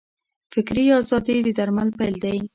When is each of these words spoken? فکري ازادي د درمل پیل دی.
فکري 0.53 0.85
ازادي 0.99 1.35
د 1.45 1.47
درمل 1.57 1.89
پیل 1.97 2.15
دی. 2.23 2.37